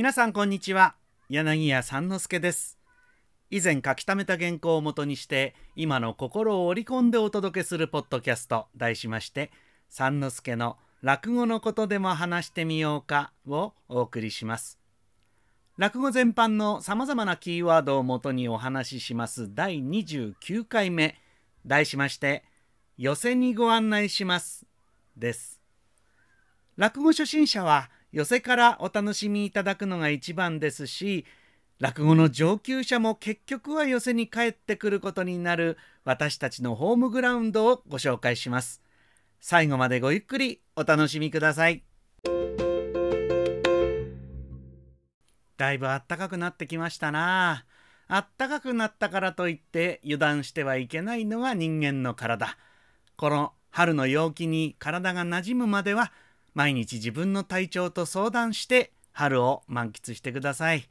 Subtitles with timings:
[0.00, 0.94] 皆さんこんにちは。
[1.28, 2.78] 柳家三之助です。
[3.50, 9.50] 以前書き溜めた原稿をもとにして今の心を織り込んでお届けするポッドキャスト題しまして
[9.90, 14.78] 三之助の落語のことでも話してみようかをお送りします。
[15.76, 19.54] 落語全般のさまざまなキーワードをもとにお話しします。
[19.54, 21.20] 第29回目。
[21.66, 22.42] 題しまして
[22.96, 24.64] 「寄せにご案内します」
[25.18, 25.60] です。
[26.78, 31.24] 落語初心者は寄せからお楽しみいただくのが一番ですし
[31.78, 38.82] 落語の上級者も結局は寄せに帰ってくることになる私たちのホームグラウンドをご紹介します。
[39.40, 41.82] 最後までごゆっくりお楽しみください。
[45.56, 47.64] だいぶあったかくなってきましたな。
[48.08, 52.58] あったかくなったからといって油断してはいけないのが人間の体。
[53.16, 56.12] この春の陽気に体が馴染むまでは
[56.54, 60.88] 毎日自分の体調と相談して春を満喫してください。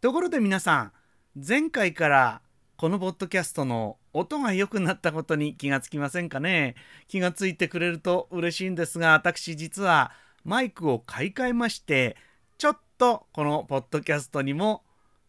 [0.00, 0.92] ところで皆さん、
[1.34, 2.40] 前回から
[2.76, 6.74] このポッドキャストの音が良くなったことに気がつきませんかね？
[7.08, 10.12] 気がついてくれると嬉しいんですが、私実は
[10.44, 12.16] マイクを買い替えまして、
[12.58, 14.82] ちょっとこのポッドキャストにも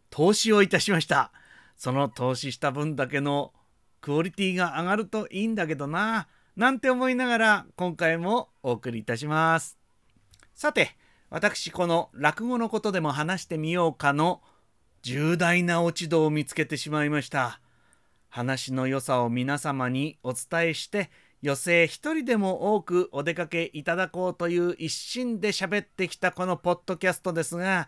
[0.10, 1.32] 投資をいたしました。
[1.78, 3.54] その投資した分だけの
[4.02, 6.28] クオリティが上がるといいんだけどな。
[6.56, 9.78] なんて思いながら今回もお送りいたします。
[10.54, 10.92] さて、
[11.30, 14.42] 私この落語のことでも話してみようかの
[15.02, 17.60] 重大な落ち度を見つけてしまいました。
[18.30, 21.10] 話の良さを皆様にお伝えして
[21.44, 27.88] 余生一人でも多くお出かけいただこうという一心で喋ってきたこのポッドキャストですが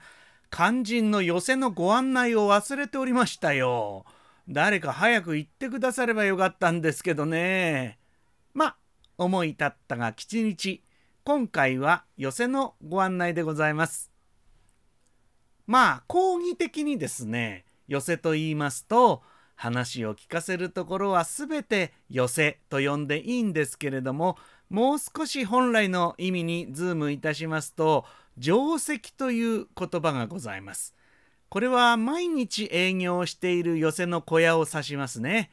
[0.52, 4.06] 肝心の寄席のご案内を忘れておりましたよ。
[4.50, 8.00] 誰か早く言ってくださればよかったんですけどね。
[9.18, 10.84] 思い立ったが吉日。
[11.24, 14.12] 今回は寄せのご案内でございます。
[15.66, 19.22] まあ講義的にですね寄せと言いますと
[19.56, 24.38] 話を聞かせるところは全て寄せと呼んでいいんですけれども
[24.70, 28.06] もう少し本来の意味にズームいたしますと
[28.40, 30.94] 定石という言葉がございます。
[31.50, 35.50] これは毎日営業している寄せの小屋を指しますね。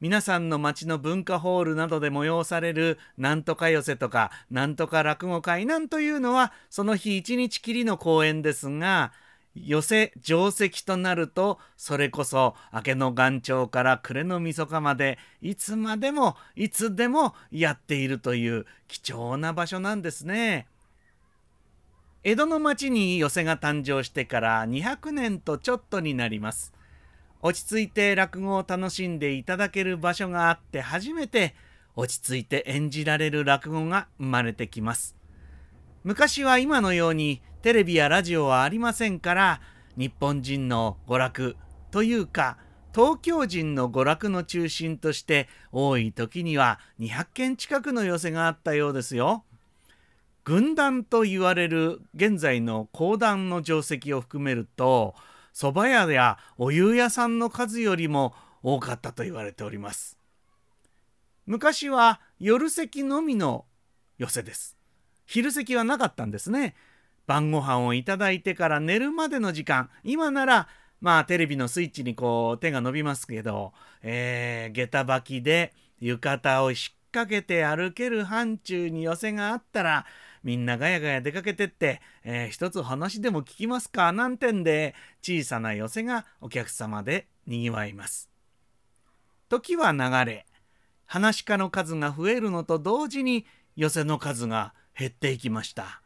[0.00, 9.12] 皆さんの町の文化ホールなどで催されるなんとか寄せとかなんとか落語会なんというのはその日一日きりの公演ですが
[9.54, 20.66] 寄せ定石となるとそれこそ明けの元朝から暮れの晦日までいつまでもいつでもやっているという貴重な場所なんですね。
[22.22, 26.72] 江戸の町に寄せが誕生してから200年とちょっとになります。
[27.42, 31.54] 落ち着いて落語を楽しんでいただける場所があって初めて
[31.96, 35.16] 落ち着いて演じられる落語が生まれてきます。
[36.04, 39.60] 昔は今のようにテレビやラジオはありませんから
[39.96, 41.56] 日本人の娯楽
[41.90, 42.56] というか
[42.94, 49.44] 東京人の娯楽の中心として多い時には200件近くの寄せがあったようですよ。
[50.44, 55.14] 軍団と言われる現在の講談の定石を含めると
[55.54, 60.18] 蕎麦屋やお湯屋さんの数よりも多かったと言われております。
[61.46, 63.64] 昔は夜席のみの
[64.18, 64.76] 寄せです。
[65.26, 66.74] 昼席はなかったんですね。
[67.26, 70.68] 晩ご飯をいただいてから寝るまでの時間、今なら
[71.00, 73.72] まあテレビのスイッチにこう手が伸びますけど、
[74.02, 76.78] えー、下駄履きで浴衣を引っ
[77.12, 80.06] 掛けて歩ける範疇に寄せがあったら
[80.42, 84.12] みんなガヤガヤ出かけてって、えー、一つ話でも聞きますか？
[84.12, 88.30] なんてんで小さな寄せがお客様でにぎわいます。
[89.48, 89.98] 時は流
[90.30, 90.46] れ
[91.04, 93.44] 話し家の数が増えるのと同時に
[93.76, 96.02] 寄せの数が減っていきました。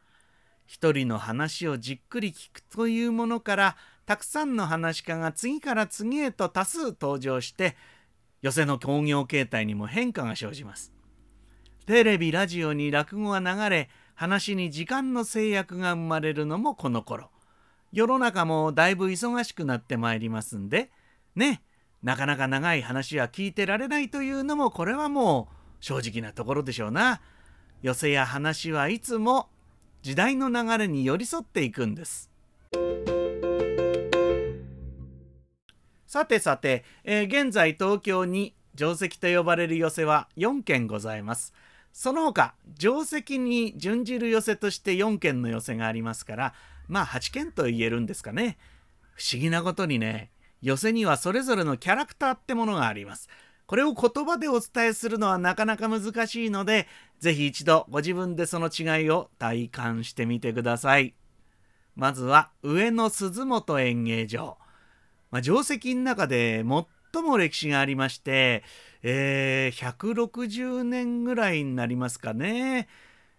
[0.66, 7.77] 一人の話をじっくり聞くというものからたくさんの話し家が次から次へと多数登場して
[8.41, 10.93] 寄せの興行形態にも変化が生じます。
[11.87, 17.31] テレビラジオに落語が流れ話に時間の制約が生まれるのもこの頃。
[17.93, 20.91] 世の中もだいぶ忙しくなってまいりますんで。
[21.37, 21.63] ね
[22.03, 27.21] なかなか長い話は聞いてられないというのもこれはもう正直なところでしょうな。
[27.83, 29.49] 寄せや話はいつも
[30.03, 32.31] 時代の流れに寄り添っていくんです。
[36.07, 41.53] さてさて、えー、現在東京に定石と呼ばれる寄せは4件ございます。
[41.95, 46.55] その他定石に準じる寄せとして4件の寄せがありますから
[46.89, 48.59] まあ8件と言えるんですかね。
[49.15, 53.29] 不思議なことにね寄せにはそれぞれのキャラクターってものがあります。
[53.67, 56.89] これを言葉でお伝えするのはなかなか難しいので
[57.21, 61.15] 是非一度ご自分でその違いを体感してみてください。
[61.95, 64.59] まずは上野鈴本演芸場。
[65.31, 66.65] まあ、定石の中で
[67.13, 68.65] 最も歴史がありまして、
[69.06, 72.89] えー、160年ぐらいになりますかね。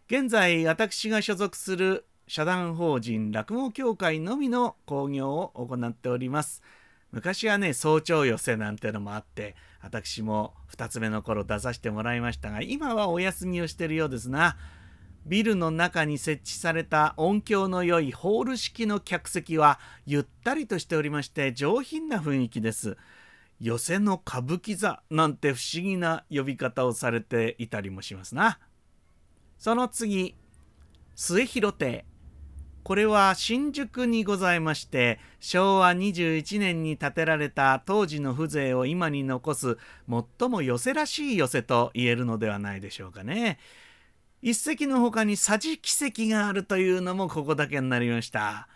[0.06, 6.62] 現在、私が所属する社団法人落語協会のみの興行を行っております。
[7.12, 14.58] 昔はね、早朝寄せなんてのもあって、私も2つ目の頃出させてもらいましたが、今はお休みをしてるようですな。
[15.26, 22.98] ビルの中に設置された音響の良いホール式の客席はゆったりとしておりまして上品な雰囲気です。
[23.60, 28.60] 寄せの歌舞伎座なんて不思議な呼び方をされていたりもしますな。
[29.58, 30.36] その次、
[31.16, 32.06] 末広亭。
[32.84, 39.78] これは新宿にございまして、昭和21年に建てられた当時の風情を今に残す
[40.40, 43.58] 最も寄せらしい寄せと言えるのではないでしょうかね。
[44.44, 48.68] 一席の他に桟敷席があるというのもここだけになりました。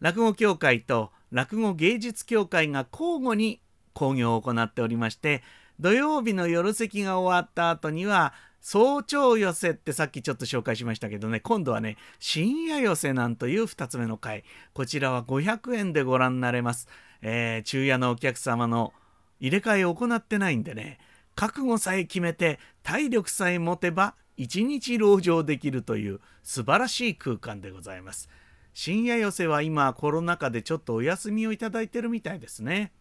[0.00, 3.60] 落語協会と落語芸術協会が交互に
[3.94, 5.42] 興行を行っておりまして、
[5.80, 14.44] 土曜日の夜席が終わった後には、早朝寄せってさっきちょっと紹介しましたけどね、今度はね、深夜寄せなんという2つ目の回。
[14.72, 16.88] こちらは500円でご覧になれます。
[17.22, 18.92] えー、昼夜のお客様の
[19.40, 20.98] 入れ替えを行ってないんでね、
[21.34, 28.28] 覚悟さえ決めて体力さえ持てば一日籠城できるという素晴らしい空間でございます。
[28.74, 32.92] 深夜寄せは今コロナ禍でちょっとお休みをいただいてるみたいですね。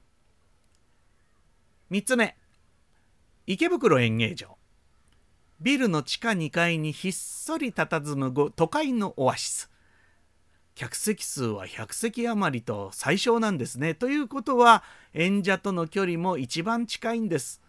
[1.91, 2.37] 3つ目。
[3.47, 4.55] 池袋演芸場。
[5.59, 9.69] ビルの地下2階にひっそり佇む都会のオアシス。
[10.73, 13.93] 客席数は100席余りと最小なんですね。
[13.93, 14.83] ということは
[15.13, 17.61] 演者との距離も一番近いんです。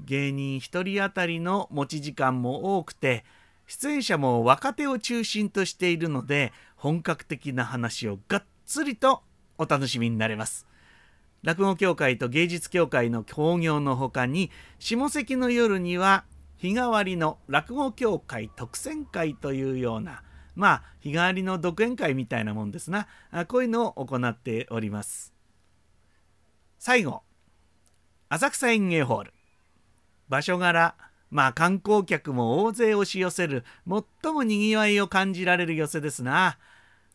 [0.00, 3.24] 芸人1人当たりの持ち時間も多くて
[3.68, 9.22] 出演者も若手を中心としているので本格的な話をがっつりと
[9.58, 10.66] お楽しみになれます。
[11.44, 16.24] 落語協会と芸術協会の興行のほかに下関の夜には
[16.56, 20.22] 日替わりの落語協会特選会というような
[20.54, 23.06] まあ日替わりの独演会みたいなもんですな。
[23.48, 25.34] こういうのを行っております。
[26.78, 27.22] 最後
[28.30, 29.34] 浅草園芸ホール。
[30.30, 30.94] 場所柄
[31.30, 33.64] まあ観光客も大勢押し寄せる
[34.22, 36.56] 最もにぎわいを感じられる寄せですな。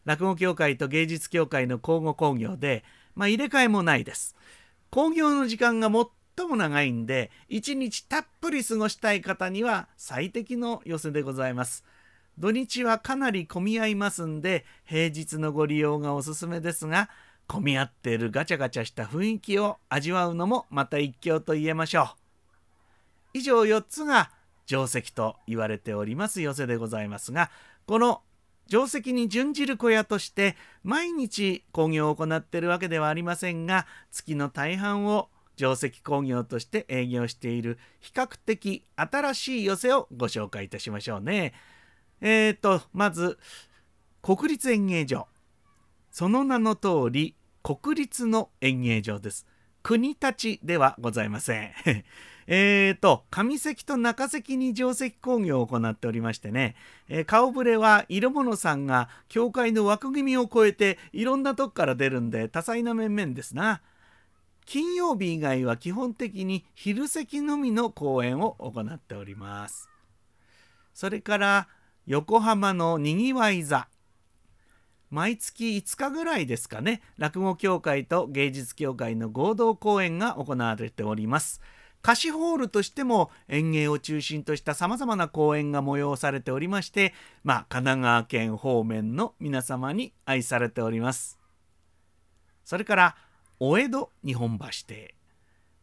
[0.05, 2.83] 落語協会と芸術協会の交互興行で
[3.19, 4.33] まあ入れ替えもないです。
[4.91, 5.91] 興行の時間が
[6.37, 11.83] 最も長いんで一日たっぷり過ごしたい方には最適の寄せでございます。
[12.37, 17.09] 土日はかなり混み合いますんで平日のご利用がおすすめですが
[17.45, 22.07] 混み合っているガチャガチャした雰囲気を味わうのもまた一興と言えましょう。
[23.33, 24.31] 以上4つが
[24.65, 27.51] 定石と言われております寄せでございますが
[27.85, 28.21] この
[28.69, 41.53] 定石に準じる小屋として毎日興行を行っているわけではありませんが月の大半を定石工業として営業している比較的新しい寄せをご紹介いたしましょうね。
[42.21, 43.37] えーとまず
[44.21, 45.27] 国立演芸場
[46.11, 49.45] その名の通り国立の演芸場です。
[49.83, 51.71] 国立ではございません。
[52.51, 56.75] えーと、上関と中関に定石工業を行っておりましてね、
[57.07, 63.81] えー、顔ぶれは色物さんが教会の枠組みを超えていろんなとこから出るんで多彩な面々ですな。
[64.65, 69.89] 金曜日以外は基本的に昼席のみの公演を行っております。
[70.93, 71.67] それから
[72.05, 73.87] 横浜のにぎわい座。
[75.09, 81.61] 毎月5日ぐらいですかね、落語協会と芸術協会の合同公演が行われております。
[82.01, 87.13] 貸しホールとしても園芸を中心としたさまざまな公演が催されておりまして、
[87.43, 91.39] まあ、神奈川県方面の皆様に愛されております。
[92.63, 93.15] それから
[93.59, 95.15] お江戸日本橋邸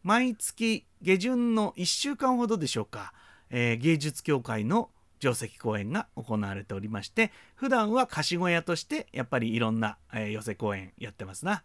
[0.03, 3.13] 毎月下旬の1週間ほどでしょうか、
[3.49, 11.63] えー、芸術協会の定石公演が行われておりまして普段は貸し小屋としてやっぱりいろんな、えー、寄せ公演やってますな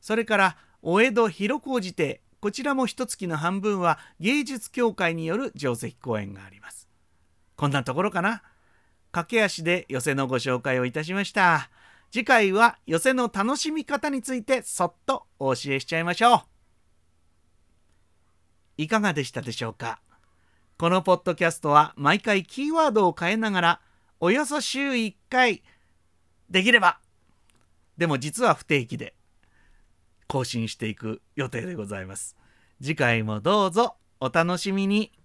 [0.00, 6.88] それからお江戸広小路邸こちらも一月の半分は芸術協会による定石公演があります。
[7.56, 8.42] こんなところかな。
[9.10, 11.68] 駆け足で寄せのご紹介をいたしました。
[12.12, 16.42] 次回は寄せの楽しみ方についてそっとお教えしちゃいましょう。
[18.76, 20.00] いかがでしたでしょうか？
[20.78, 23.80] このポッドキャストは毎回キーワードを変えながら
[24.20, 25.64] およそ週1回
[26.48, 27.00] できれば
[27.96, 29.14] でも実は不定期で
[30.28, 32.36] 更新していく予定でございます。
[32.80, 35.17] 次回もどうぞお楽しみに。